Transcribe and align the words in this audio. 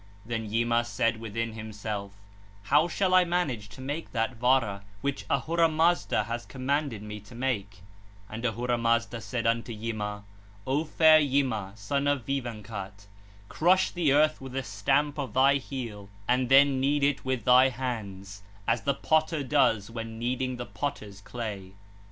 31 0.27 0.39
(93). 0.39 0.39
Then 0.47 0.55
Yima 0.55 0.83
said 0.83 1.17
within 1.19 1.53
himself: 1.53 2.13
'How 2.63 2.87
shall 2.87 3.13
I 3.13 3.23
manage 3.23 3.69
to 3.69 3.81
make 3.81 4.11
that 4.13 4.35
Vara 4.35 4.81
which 5.01 5.25
Ahura 5.29 5.69
Mazda 5.69 6.23
has 6.23 6.43
commanded 6.47 7.03
me 7.03 7.19
to 7.19 7.35
make?' 7.35 7.81
And 8.27 8.43
Ahura 8.43 8.79
Mazda 8.79 9.21
said 9.21 9.45
unto 9.45 9.71
Yima: 9.71 10.23
'O 10.65 10.85
fair 10.85 11.19
Yima, 11.19 11.73
son 11.75 12.07
of 12.07 12.25
Vîvanghat! 12.25 13.05
Crush 13.47 13.91
the 13.91 14.11
earth 14.11 14.41
with 14.41 14.55
a 14.55 14.63
stamp 14.63 15.19
of 15.19 15.35
thy 15.35 15.57
heel, 15.57 16.09
and 16.27 16.49
then 16.49 16.79
knead 16.79 17.03
it 17.03 17.23
with 17.23 17.45
thy 17.45 17.69
hands, 17.69 18.41
as 18.67 18.81
the 18.81 18.95
potter 18.95 19.43
does 19.43 19.91
when 19.91 20.17
kneading 20.17 20.57
the 20.57 20.65
potter's 20.65 21.21
clay 21.21 21.73
3.' 21.73 21.73